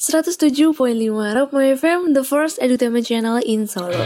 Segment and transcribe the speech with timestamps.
[0.00, 4.00] 107.5 Rock My FM, the first edutainment channel in Solo.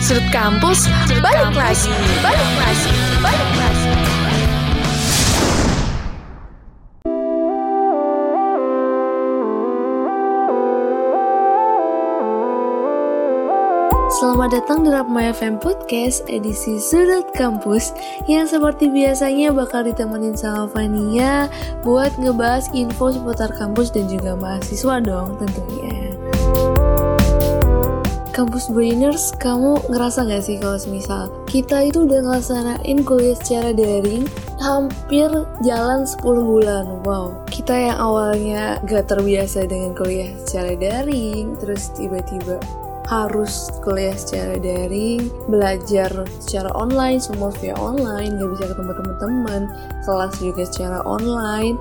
[0.00, 1.92] Sudut kampus, Sudut balik kampus, lagi,
[2.24, 3.73] balik lagi, balik lagi.
[14.24, 17.92] Selamat datang di My FM Podcast edisi Sudut Kampus
[18.24, 21.52] Yang seperti biasanya bakal ditemenin sama Fania
[21.84, 26.16] Buat ngebahas info seputar kampus dan juga mahasiswa dong tentunya.
[28.32, 34.24] Kampus Brainers, kamu ngerasa gak sih kalau misal kita itu udah ngelaksanain kuliah secara daring
[34.56, 35.28] hampir
[35.60, 36.84] jalan 10 bulan?
[37.04, 44.56] Wow, kita yang awalnya gak terbiasa dengan kuliah secara daring Terus tiba-tiba harus kuliah secara
[44.56, 46.08] daring, belajar
[46.40, 49.62] secara online, semua via online, gak bisa ketemu teman-teman,
[50.08, 51.76] kelas juga secara online.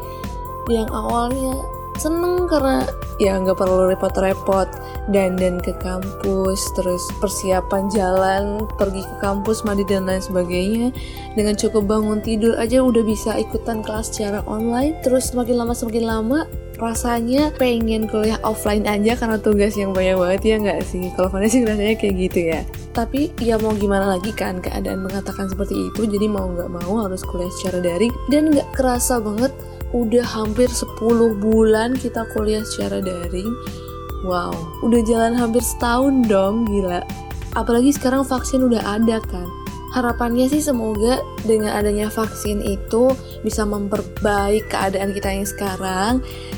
[0.67, 1.55] Yang awalnya
[1.99, 2.85] seneng karena
[3.21, 4.65] ya nggak perlu repot-repot
[5.13, 10.89] dan dan ke kampus terus persiapan jalan pergi ke kampus mandi dan lain sebagainya
[11.37, 16.05] dengan cukup bangun tidur aja udah bisa ikutan kelas secara online terus semakin lama semakin
[16.07, 16.39] lama
[16.83, 21.07] rasanya pengen kuliah offline aja karena tugas yang banyak banget ya nggak sih?
[21.15, 22.61] Kalau Vanessa sih rasanya kayak gitu ya.
[22.91, 27.23] Tapi ya mau gimana lagi kan keadaan mengatakan seperti itu jadi mau nggak mau harus
[27.23, 28.11] kuliah secara daring.
[28.27, 29.55] Dan nggak kerasa banget
[29.95, 30.99] udah hampir 10
[31.39, 33.49] bulan kita kuliah secara daring.
[34.27, 34.51] Wow
[34.83, 36.99] udah jalan hampir setahun dong gila.
[37.55, 39.62] Apalagi sekarang vaksin udah ada kan
[39.93, 43.13] harapannya sih semoga dengan adanya vaksin itu
[43.45, 46.13] bisa memperbaik keadaan kita yang sekarang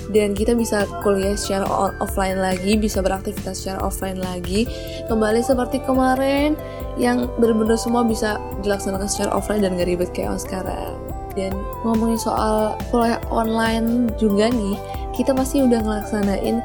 [0.10, 1.68] dan kita bisa kuliah secara
[2.00, 4.66] offline lagi, bisa beraktivitas secara offline lagi,
[5.12, 6.56] kembali seperti kemarin
[6.96, 10.96] yang benar-benar semua bisa dilaksanakan secara offline dan gak ribet kayak sekarang.
[11.36, 11.52] Dan
[11.84, 14.80] ngomongin soal kuliah online juga nih,
[15.12, 16.64] kita pasti udah ngelaksanain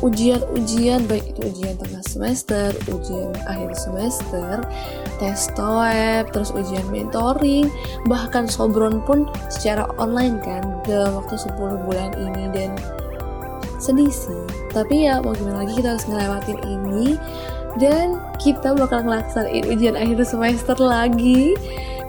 [0.00, 4.62] ujian-ujian baik itu ujian tengah semester, ujian akhir semester,
[5.18, 7.66] tes TOEP, terus ujian mentoring,
[8.06, 12.70] bahkan sobron pun secara online kan dalam waktu 10 bulan ini dan
[13.82, 14.44] sedih sih.
[14.70, 17.18] Tapi ya mau gimana lagi kita harus ngelewatin ini
[17.78, 21.54] dan kita bakal ngelaksanain ujian akhir semester lagi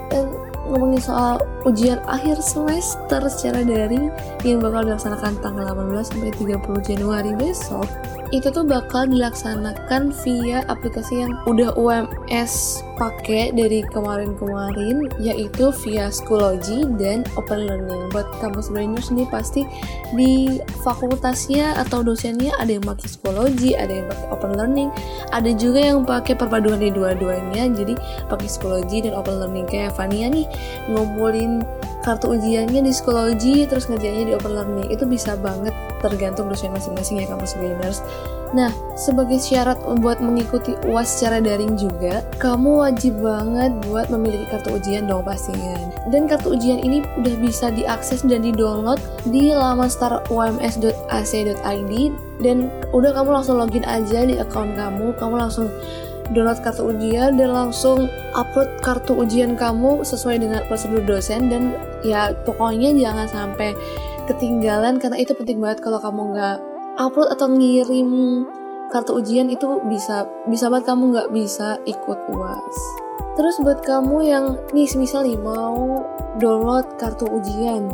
[0.10, 4.14] dan ngomongin soal ujian akhir semester secara daring
[4.46, 7.90] yang bakal dilaksanakan tanggal 18 sampai 30 Januari besok
[8.30, 16.86] itu tuh bakal dilaksanakan via aplikasi yang udah UMS pakai dari kemarin-kemarin yaitu via Schoology
[17.02, 18.12] dan Open Learning.
[18.14, 19.66] Buat kampus brainers ini pasti
[20.14, 24.90] di fakultasnya atau dosennya ada yang pakai Schoology, ada yang pakai Open Learning,
[25.34, 27.66] ada juga yang pakai perpaduan dari dua-duanya.
[27.74, 27.98] Jadi
[28.30, 30.46] pakai Schoology dan Open Learning kayak Fania nih
[30.92, 31.66] ngumpulin
[32.10, 34.90] kartu ujiannya di Schoology terus ngerjainnya di Open Learning.
[34.90, 38.02] Itu bisa banget tergantung dosen masing-masing ya kampus brainers.
[38.50, 44.74] Nah, sebagai syarat buat mengikuti UAS secara daring juga, kamu wajib banget buat memiliki kartu
[44.82, 45.78] ujian dong pastinya.
[46.10, 48.98] Dan kartu ujian ini udah bisa diakses dan di-download
[49.30, 51.94] di laman start ums.ac.id
[52.42, 52.58] dan
[52.90, 55.70] udah kamu langsung login aja di account kamu, kamu langsung
[56.34, 58.06] download kartu ujian dan langsung
[58.38, 61.74] upload kartu ujian kamu sesuai dengan prosedur dosen dan
[62.06, 63.74] ya pokoknya jangan sampai
[64.30, 66.58] ketinggalan karena itu penting banget kalau kamu nggak
[67.02, 68.10] upload atau ngirim
[68.94, 72.78] kartu ujian itu bisa bisa banget kamu nggak bisa ikut uas
[73.38, 76.06] terus buat kamu yang nih misal nih mau
[76.38, 77.90] download kartu ujian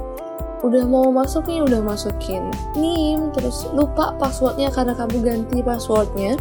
[0.66, 6.34] udah mau masuk nih udah masukin nim terus lupa passwordnya karena kamu ganti passwordnya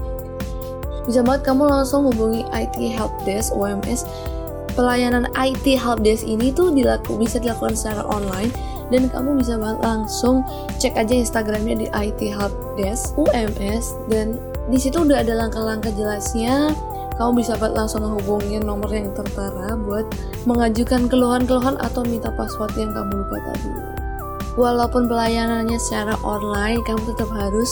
[1.05, 4.09] bisa banget kamu langsung hubungi IT Helpdesk UMS
[4.75, 8.51] pelayanan IT Helpdesk ini tuh dilaku, bisa dilakukan secara online
[8.93, 10.45] dan kamu bisa banget langsung
[10.77, 14.37] cek aja Instagramnya di IT Helpdesk UMS dan
[14.69, 16.75] di situ udah ada langkah-langkah jelasnya
[17.15, 20.03] kamu bisa langsung menghubungi nomor yang tertera buat
[20.51, 23.71] mengajukan keluhan-keluhan atau minta password yang kamu lupa tadi.
[24.55, 27.71] Walaupun pelayanannya secara online, kamu tetap harus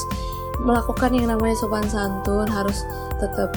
[0.62, 2.86] melakukan yang namanya sopan santun, harus
[3.18, 3.52] tetap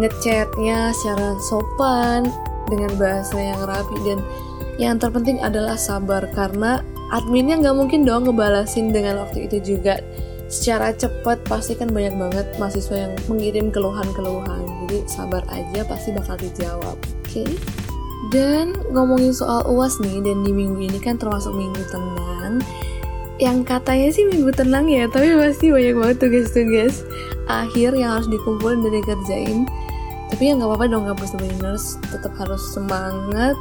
[0.00, 2.26] ngechatnya secara sopan
[2.66, 4.18] dengan bahasa yang rapi dan
[4.80, 6.82] yang terpenting adalah sabar karena
[7.14, 10.00] adminnya nggak mungkin dong ngebalasin dengan waktu itu juga.
[10.44, 16.36] Secara cepat pasti kan banyak banget mahasiswa yang mengirim keluhan-keluhan jadi sabar aja pasti bakal
[16.38, 16.94] dijawab.
[17.24, 17.42] Oke.
[17.42, 17.48] Okay?
[18.32, 22.62] dan ngomongin soal uas nih dan di minggu ini kan termasuk minggu tenang
[23.42, 27.02] yang katanya sih minggu tenang ya tapi pasti banyak banget tugas-tugas
[27.50, 29.58] akhir yang harus dikumpulin dan dikerjain.
[30.30, 33.54] Tapi ya nggak apa-apa dong kampus trainers tetap harus semangat.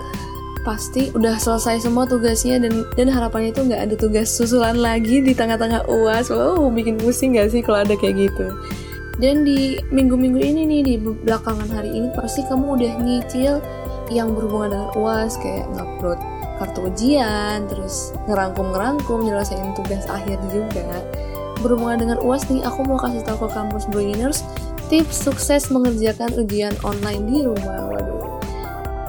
[0.64, 5.36] Pasti udah selesai semua tugasnya dan dan harapannya itu nggak ada tugas susulan lagi di
[5.36, 6.32] tengah-tengah uas.
[6.32, 8.48] Wow bikin pusing gak sih kalau ada kayak gitu?
[9.20, 13.54] Dan di minggu-minggu ini nih di belakangan hari ini pasti kamu udah nyicil
[14.10, 16.33] yang berhubungan dengan uas kayak ngupload
[16.64, 20.88] kartu ujian terus ngerangkum-ngerangkum nyelesain tugas akhir juga
[21.60, 24.48] berhubungan dengan uas nih aku mau kasih tahu ke kampus beginners
[24.88, 28.24] tips sukses mengerjakan ujian online di rumah waduh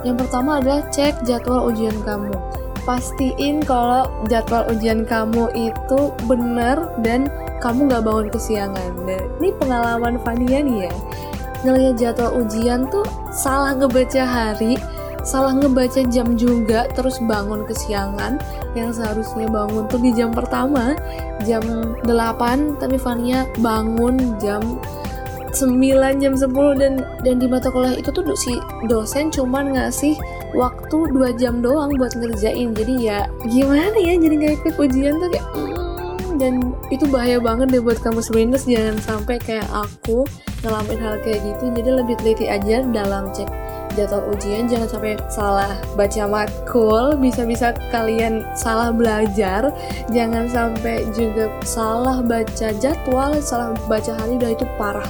[0.04, 2.36] yang pertama adalah cek jadwal ujian kamu.
[2.84, 7.32] Pastiin kalau jadwal ujian kamu itu benar dan
[7.64, 8.92] kamu gak bangun kesiangan.
[9.08, 10.92] Nah, ini pengalaman Fania nih ya.
[11.64, 14.76] Ngeliat jadwal ujian tuh salah ngebaca hari,
[15.24, 18.38] salah ngebaca jam juga, terus bangun kesiangan.
[18.76, 20.94] Yang seharusnya bangun tuh di jam pertama,
[21.48, 21.64] jam
[22.04, 24.60] 8, tapi Fania bangun jam
[25.54, 26.50] 9 jam 10
[26.82, 28.58] dan dan di mata kuliah itu tuh si
[28.90, 30.18] dosen cuman ngasih
[30.52, 32.74] waktu 2 jam doang buat ngerjain.
[32.74, 37.70] Jadi ya gimana ya jadi nggak ikut ujian tuh kayak mm, dan itu bahaya banget
[37.70, 40.26] deh buat kamu sebenarnya jangan sampai kayak aku
[40.66, 41.70] ngalamin hal kayak gitu.
[41.70, 43.63] Jadi lebih teliti aja dalam cek
[43.94, 47.14] jadwal ujian jangan sampai salah baca matkul.
[47.18, 49.70] Bisa-bisa kalian salah belajar.
[50.10, 55.08] Jangan sampai juga salah baca jadwal salah baca hari udah itu parah.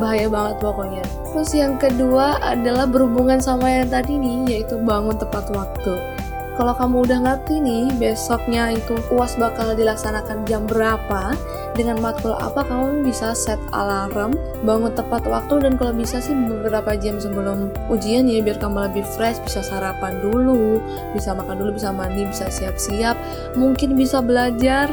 [0.00, 1.04] Bahaya banget pokoknya.
[1.34, 6.21] Terus yang kedua adalah berhubungan sama yang tadi nih yaitu bangun tepat waktu
[6.56, 11.32] kalau kamu udah ngerti nih besoknya itu uas bakal dilaksanakan jam berapa
[11.72, 16.92] dengan matkul apa kamu bisa set alarm bangun tepat waktu dan kalau bisa sih beberapa
[17.00, 20.78] jam sebelum ujian ya biar kamu lebih fresh bisa sarapan dulu
[21.16, 23.16] bisa makan dulu bisa mandi bisa siap-siap.
[23.56, 24.92] Mungkin bisa belajar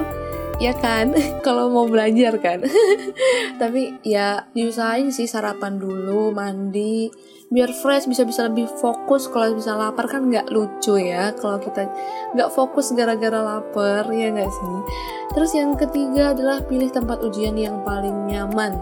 [0.60, 1.16] ya kan?
[1.46, 2.62] Kalau mau belajar kan?
[3.62, 7.10] Tapi ya diusahain sih sarapan dulu mandi.
[7.50, 9.26] Biar fresh bisa bisa lebih fokus.
[9.26, 11.34] Kalau bisa lapar kan nggak lucu ya.
[11.34, 11.90] Kalau kita
[12.38, 14.78] nggak fokus gara-gara lapar ya nggak sih?
[15.34, 18.78] Terus yang ketiga adalah pilih tempat ujian yang paling nyaman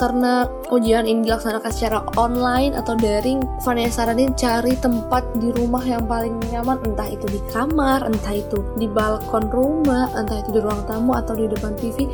[0.00, 6.08] karena ujian ini dilaksanakan secara online atau daring, Vanessa saranin cari tempat di rumah yang
[6.08, 10.80] paling nyaman, entah itu di kamar, entah itu di balkon rumah, entah itu di ruang
[10.88, 12.08] tamu atau di depan TV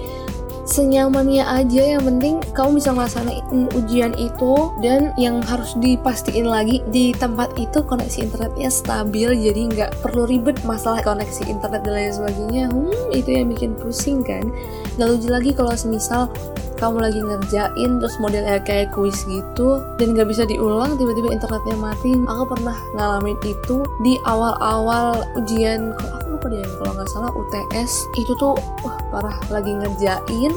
[0.66, 7.14] senyamannya aja yang penting kamu bisa melaksanakan ujian itu dan yang harus dipastiin lagi di
[7.14, 12.64] tempat itu koneksi internetnya stabil jadi nggak perlu ribet masalah koneksi internet dan lain sebagainya.
[12.68, 14.42] Hmm itu yang bikin pusing kan?
[14.98, 16.26] Gak lucu lagi kalau semisal
[16.76, 22.12] kamu lagi ngerjain terus modelnya kayak kuis gitu dan nggak bisa diulang tiba-tiba internetnya mati
[22.28, 25.96] aku pernah ngalamin itu di awal-awal ujian
[26.46, 26.66] lupa deh.
[26.78, 28.54] Kalau nggak salah UTS itu tuh
[28.86, 29.36] wah parah.
[29.50, 30.52] Lagi ngerjain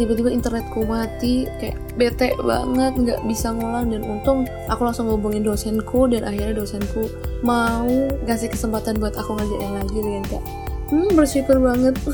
[0.00, 1.44] tiba-tiba internetku mati.
[1.60, 3.92] Kayak bete banget nggak bisa ngulang.
[3.92, 7.12] Dan untung aku langsung ngubungin dosenku dan akhirnya dosenku
[7.44, 7.88] mau
[8.24, 10.44] ngasih kesempatan buat aku ngerjain lagi dengan kayak
[10.88, 11.94] hmm bersyukur banget.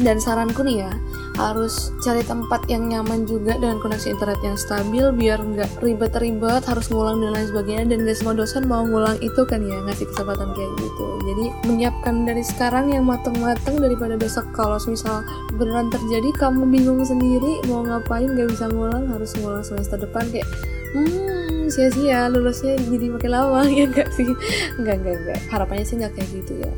[0.00, 0.92] Dan saranku nih ya
[1.40, 6.92] harus cari tempat yang nyaman juga dengan koneksi internet yang stabil biar nggak ribet-ribet harus
[6.92, 7.84] ngulang dan lain sebagainya.
[7.96, 11.06] Dan gak semua dosen mau ngulang itu kan ya ngasih kesempatan kayak gitu.
[11.24, 14.44] Jadi menyiapkan dari sekarang yang mateng-mateng daripada besok.
[14.52, 15.24] Kalau misal
[15.56, 20.48] beneran terjadi kamu bingung sendiri mau ngapain gak bisa ngulang harus ngulang semester depan kayak
[20.90, 24.26] hmm sia-sia lulusnya jadi makin lama ya enggak sih?
[24.76, 26.70] Enggak enggak enggak harapannya sih enggak kayak gitu ya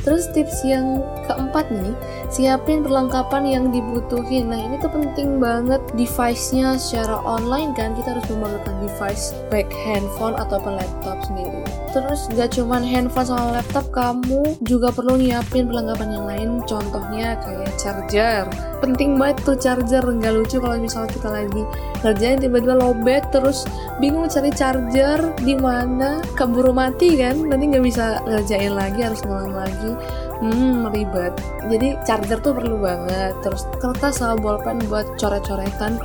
[0.00, 1.92] Terus tips yang keempat nih,
[2.32, 4.48] siapin perlengkapan yang dibutuhin.
[4.48, 10.36] Nah ini tuh penting banget device-nya secara online kan kita harus menggunakan device baik handphone
[10.40, 11.60] ataupun laptop sendiri.
[11.90, 16.48] Terus gak cuman handphone sama laptop, kamu juga perlu nyiapin perlengkapan yang lain.
[16.64, 18.46] Contohnya kayak charger.
[18.78, 20.02] Penting banget tuh charger.
[20.02, 21.62] Nggak lucu kalau misalnya kita lagi
[22.00, 23.66] kerjain tiba-tiba lobet terus
[23.98, 27.34] bingung cari charger di mana keburu mati kan.
[27.50, 29.92] Nanti nggak bisa ngerjain lagi harus ngulang lagi
[30.40, 31.36] hmm ribet
[31.68, 36.00] jadi charger tuh perlu banget terus kertas sama bolpen buat coret-coretan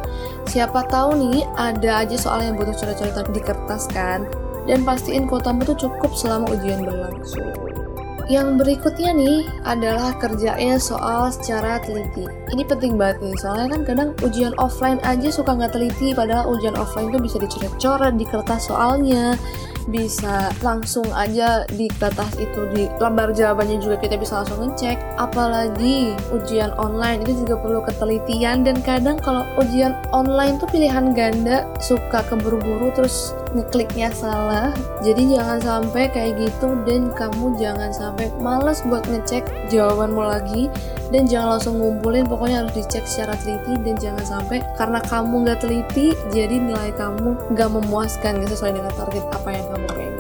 [0.52, 4.28] siapa tahu nih ada aja soal yang butuh coret-coretan di kertas kan
[4.66, 7.54] dan pastiin kuotamu tuh cukup selama ujian berlangsung.
[8.26, 12.26] Yang berikutnya nih adalah kerjain soal secara teliti.
[12.50, 16.74] Ini penting banget nih, soalnya kan kadang ujian offline aja suka nggak teliti, padahal ujian
[16.74, 19.38] offline tuh bisa dicoret-coret di kertas soalnya.
[19.86, 24.98] Bisa langsung aja di kertas itu di lembar jawabannya juga kita bisa langsung ngecek.
[25.22, 28.66] Apalagi ujian online itu juga perlu ketelitian.
[28.66, 35.60] Dan kadang kalau ujian online tuh pilihan ganda suka keburu-buru terus ngekliknya salah jadi jangan
[35.64, 40.68] sampai kayak gitu dan kamu jangan sampai males buat ngecek jawabanmu lagi
[41.16, 45.60] dan jangan langsung ngumpulin pokoknya harus dicek secara teliti dan jangan sampai karena kamu nggak
[45.64, 50.14] teliti jadi nilai kamu nggak memuaskan gak sesuai dengan target apa yang kamu pengen.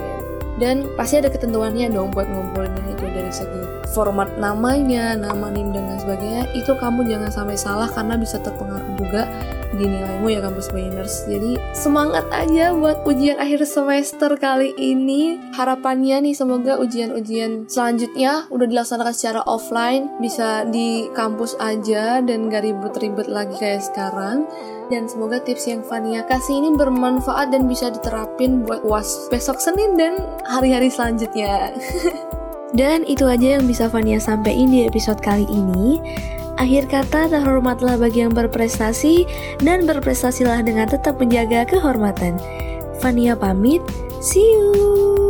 [0.56, 3.60] Dan pasti ada ketentuannya dong buat ngumpulin itu dari segi
[3.92, 6.48] format namanya, nama NIM dan sebagainya.
[6.56, 9.27] Itu kamu jangan sampai salah karena bisa terpengaruh juga
[9.75, 11.27] di nilaimu ya kampus Bayiners.
[11.27, 15.38] Jadi semangat aja buat ujian akhir semester kali ini.
[15.53, 22.63] Harapannya nih semoga ujian-ujian selanjutnya udah dilaksanakan secara offline, bisa di kampus aja dan gak
[22.63, 24.48] ribet-ribet lagi kayak sekarang.
[24.86, 29.98] Dan semoga tips yang Fania kasih ini bermanfaat dan bisa diterapin buat UAS besok Senin
[29.98, 31.74] dan hari-hari selanjutnya.
[32.79, 35.98] dan itu aja yang bisa Fania sampaikan di episode kali ini.
[36.56, 39.28] Akhir kata, terhormatlah bagi yang berprestasi
[39.60, 42.40] dan berprestasilah dengan tetap menjaga kehormatan.
[43.04, 43.84] Fania pamit,
[44.24, 45.25] see you!